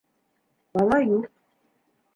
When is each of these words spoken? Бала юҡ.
Бала 0.79 0.99
юҡ. 1.05 1.31